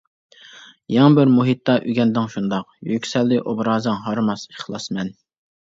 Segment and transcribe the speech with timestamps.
[0.93, 5.19] يېڭى بىر مۇھىتتا ئۆگەندىڭ شۇنداق، يۈكسەلدى ئوبرازىڭ ھارماس ئىخلاسمەن.